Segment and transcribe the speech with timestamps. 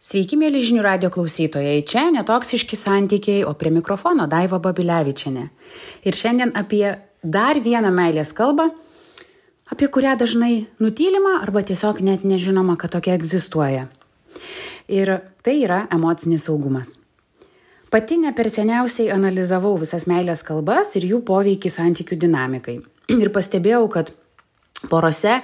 [0.00, 1.82] Sveiki, mėly žinių radio klausytojai.
[1.84, 5.42] Čia netoksiški santykiai, o prie mikrofono Daiva Babilevičiane.
[6.08, 6.86] Ir šiandien apie
[7.20, 8.70] dar vieną meilės kalbą,
[9.68, 13.90] apie kurią dažnai nutylima arba tiesiog net nežinoma, kad tokia egzistuoja.
[14.88, 16.96] Ir tai yra emocinis saugumas.
[17.92, 22.78] Pati ne per seniausiai analizavau visas meilės kalbas ir jų poveikį santykių dinamikai.
[23.20, 24.14] Ir pastebėjau, kad
[24.88, 25.40] porose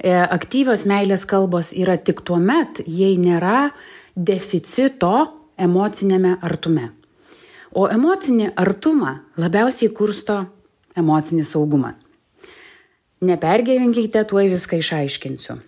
[0.00, 3.68] E, aktyvios meilės kalbos yra tik tuo met, jei nėra
[4.16, 5.12] deficito
[5.60, 6.88] emocinėme artume.
[7.76, 10.40] O emocinį artumą labiausiai kursto
[10.96, 12.06] emocinis saugumas.
[13.20, 15.58] Nepergyvenkite, tuoj viską išaiškinsiu.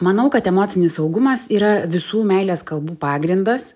[0.00, 3.74] Manau, kad emocinis saugumas yra visų meilės kalbų pagrindas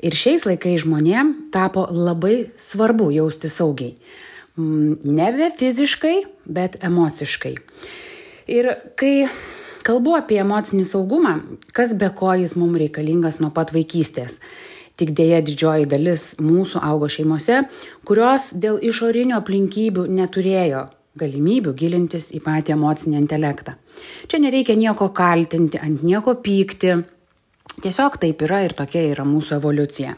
[0.00, 3.92] ir šiais laikais žmonėm tapo labai svarbu jausti saugiai.
[4.56, 6.14] Mm, nebe fiziškai,
[6.46, 7.56] bet emociškai.
[8.54, 9.26] Ir kai
[9.82, 11.34] kalbu apie emocinį saugumą,
[11.74, 14.38] kas be ko jis mums reikalingas nuo pat vaikystės.
[14.94, 17.64] Tik dėja didžioji dalis mūsų augo šeimose,
[18.06, 20.84] kurios dėl išorinių aplinkybių neturėjo
[21.18, 23.74] galimybių gilintis į patį emocinį intelektą.
[24.30, 26.94] Čia nereikia nieko kaltinti, ant nieko pykti.
[27.82, 30.14] Tiesiog taip yra ir tokia yra mūsų evoliucija.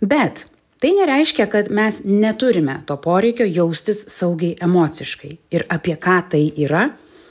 [0.00, 0.46] Bet
[0.80, 5.32] tai nereiškia, kad mes neturime to poreikio jaustis saugiai emociškai.
[5.50, 6.90] Ir apie ką tai yra,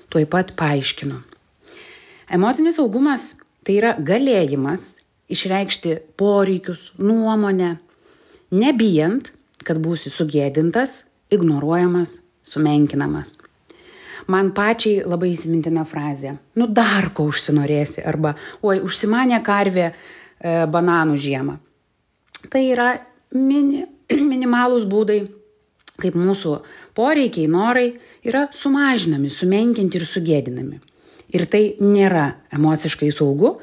[0.10, 1.22] tuoj pat paaiškinu.
[2.36, 3.36] Emocinis saugumas
[3.66, 4.86] tai yra galėjimas
[5.30, 7.76] išreikšti poreikius, nuomonę,
[8.54, 9.32] nebijant,
[9.66, 13.40] kad būsi sugėdintas, ignoruojamas, sumenkinamas.
[14.32, 16.36] Man pačiai labai įsimintina frazė.
[16.58, 18.02] Nu dar ko užsinorėsi.
[18.10, 18.34] Arba,
[18.66, 19.94] oi, užsimanė karvė e,
[20.72, 21.58] bananų žiemą.
[22.50, 22.88] Tai yra
[23.34, 23.86] mini,
[24.31, 25.20] minimalūs būdai
[26.02, 26.58] kaip mūsų
[26.98, 27.94] poreikiai, norai
[28.28, 30.82] yra sumažinami, sumenkinti ir sugėdinami.
[31.36, 33.56] Ir tai nėra emociškai saugu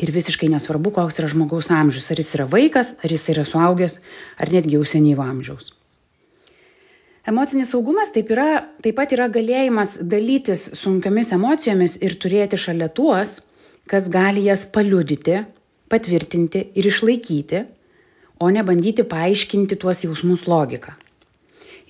[0.00, 3.98] ir visiškai nesvarbu, koks yra žmogaus amžius, ar jis yra vaikas, ar jis yra suaugęs,
[4.40, 5.74] ar netgi jau senyvo amžiaus.
[7.28, 13.42] Emocinis saugumas taip, yra, taip pat yra galėjimas dalytis sunkiomis emocijomis ir turėti šalia tuos,
[13.90, 15.42] kas gali jas paliudyti,
[15.92, 17.64] patvirtinti ir išlaikyti,
[18.40, 20.94] o ne bandyti paaiškinti tuos jausmus logiką.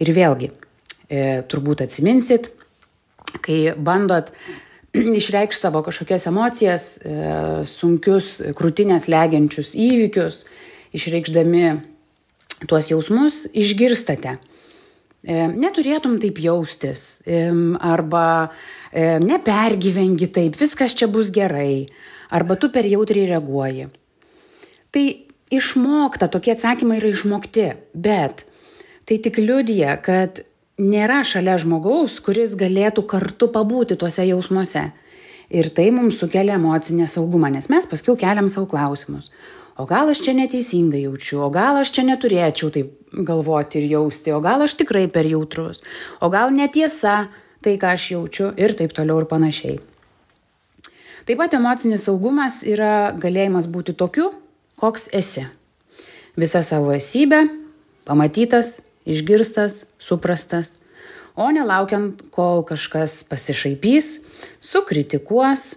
[0.00, 0.50] Ir vėlgi,
[1.06, 2.50] e, turbūt atsiminsit,
[3.44, 4.33] kai bandot
[5.21, 7.15] išreikšti savo kažkokias emocijas, e,
[7.71, 10.44] sunkius, krūtinės legiančius įvykius,
[10.97, 11.65] išreikšdami
[12.66, 14.37] tuos jausmus, išgirstate.
[15.21, 17.44] E, neturėtum taip jaustis e,
[17.84, 21.91] arba e, nepergyvengi taip, viskas čia bus gerai,
[22.33, 23.91] arba tu per jautriai reaguoji.
[24.91, 25.05] Tai
[25.50, 28.44] išmokta, tokie atsakymai yra išmokti, bet
[29.09, 30.43] tai tik liudija, kad
[30.81, 34.91] nėra šalia žmogaus, kuris galėtų kartu pabūti tuose jausmuose.
[35.50, 39.31] Ir tai mums sukelia emocinę saugumą, nes mes paskui keliam savo klausimus.
[39.81, 44.33] O gal aš čia neteisingai jaučiu, o gal aš čia neturėčiau taip galvoti ir jausti,
[44.37, 45.81] o gal aš tikrai per jautrus,
[46.21, 47.31] o gal netiesa
[47.65, 49.78] tai, ką aš jaučiu ir taip toliau ir panašiai.
[51.27, 54.31] Taip pat emocinis saugumas yra galėjimas būti tokiu,
[54.80, 55.44] koks esi.
[56.41, 57.42] Visa savo esybė,
[58.08, 60.78] pamatytas, išgirstas, suprastas,
[61.36, 64.12] o nelaukiant, kol kažkas pasišaipys,
[64.60, 65.74] sukritikuos,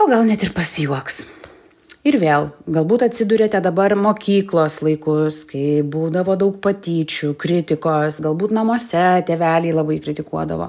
[0.00, 1.24] o gal net ir pasijuoks.
[2.04, 9.72] Ir vėl, galbūt atsidurėte dabar mokyklos laikus, kai būdavo daug patyčių, kritikos, galbūt namuose tėveliai
[9.72, 10.68] labai kritikuodavo,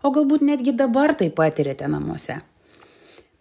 [0.00, 2.38] o galbūt netgi dabar tai patirėte namuose.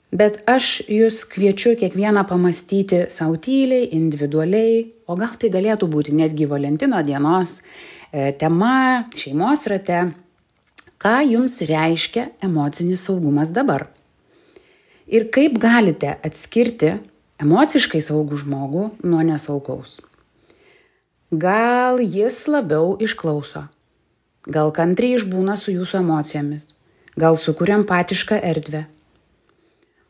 [0.10, 6.48] Bet aš jūs kviečiu kiekvieną pamastyti savo tyliai, individualiai, o gal tai galėtų būti netgi
[6.50, 10.02] Valentino dienos e, tema šeimos rate,
[10.98, 13.86] ką jums reiškia emocinis saugumas dabar.
[15.06, 16.96] Ir kaip galite atskirti
[17.38, 20.00] emociškai saugų žmogų nuo nesaugaus.
[21.30, 23.68] Gal jis labiau išklauso,
[24.50, 26.72] gal kantriai išbūna su jūsų emocijomis,
[27.14, 28.88] gal sukuria empatišką erdvę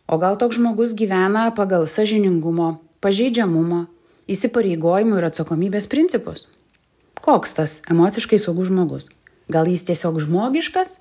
[0.10, 3.86] o gal toks žmogus gyvena pagal sąžiningumo pažeidžiamumo
[4.30, 6.48] įsipareigojimų ir atsakomybės principus?
[7.22, 9.06] Koks tas emociškai saugus žmogus?
[9.50, 10.98] Gal jis tiesiog žmogiškas?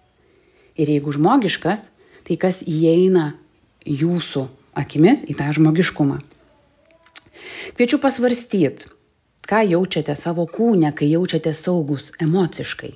[0.76, 1.88] Ir jeigu žmogiškas
[2.28, 3.32] tai kas įeina
[3.88, 4.44] jūsų
[4.76, 6.20] akimis į tą žmogiškumą?
[7.74, 8.88] Kviečiu pasvarstyt
[9.48, 12.90] ką jaučiate savo kūne kai jaučiatės saugūs emociškai.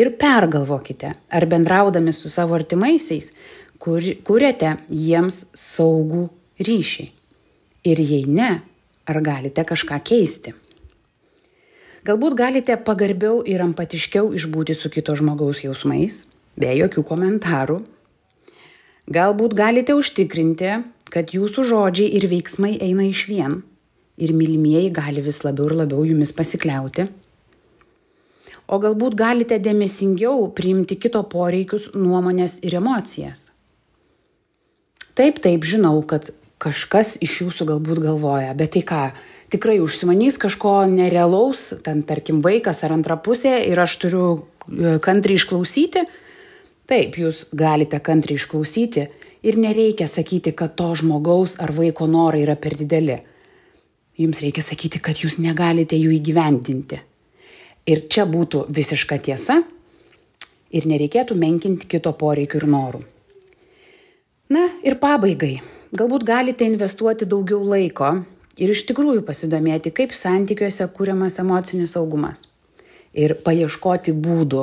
[0.00, 3.32] Ir pergalvokite ar bendraudami su savo artimaisiais
[3.82, 6.28] kur, kuriate jiems saugų
[6.68, 7.06] ryšį.
[7.88, 8.50] Ir jei ne,
[9.08, 10.54] ar galite kažką keisti.
[12.08, 16.26] Galbūt galite pagarbiau ir empatiškiau išbūti su kito žmogaus jausmais,
[16.56, 17.78] be jokių komentarų.
[19.08, 20.76] Galbūt galite užtikrinti,
[21.08, 23.60] kad jūsų žodžiai ir veiksmai eina iš vien
[24.18, 27.06] ir mylimieji gali vis labiau ir labiau jumis pasikliauti.
[28.68, 33.48] O galbūt galite dėmesingiau priimti kito poreikius, nuomonės ir emocijas.
[35.18, 36.30] Taip, taip, žinau, kad
[36.62, 39.00] kažkas iš jūsų galbūt galvoja, bet tai ką,
[39.50, 45.40] tikrai užsimanys kažko nerealaus, ten tarkim vaikas ar antra pusė ir aš turiu e, kantriai
[45.40, 46.04] išklausyti.
[46.88, 49.08] Taip, jūs galite kantriai išklausyti
[49.42, 53.18] ir nereikia sakyti, kad to žmogaus ar vaiko norai yra per dideli.
[54.18, 57.02] Jums reikia sakyti, kad jūs negalite jų įgyvendinti.
[57.90, 59.62] Ir čia būtų visiška tiesa
[60.70, 63.06] ir nereikėtų menkinti kito poreikių ir norų.
[64.48, 65.58] Na ir pabaigai.
[65.92, 68.14] Galbūt galite investuoti daugiau laiko
[68.56, 72.46] ir iš tikrųjų pasidomėti, kaip santykiuose kūriamas emocinis saugumas.
[73.12, 74.62] Ir paieškoti būdų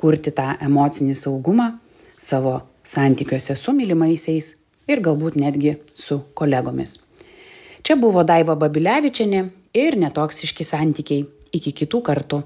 [0.00, 1.68] kurti tą emocinį saugumą
[2.16, 2.54] savo
[2.94, 4.54] santykiuose su mylimaisiais
[4.88, 6.96] ir galbūt netgi su kolegomis.
[7.84, 9.44] Čia buvo Daiva Babilevičiane
[9.76, 11.28] ir netoksiški santykiai.
[11.50, 12.40] Iki kitų kartų.